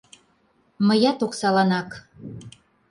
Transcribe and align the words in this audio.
—Мыят 0.87 1.19
оксаланак. 1.25 1.89